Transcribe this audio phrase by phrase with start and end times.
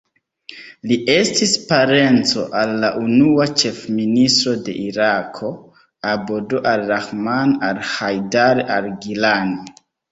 [0.91, 5.53] Li estis parenco al la unua ĉefministro de Irako,
[6.17, 9.67] Abd ar-Rahman al-Hajdari al-Gillani.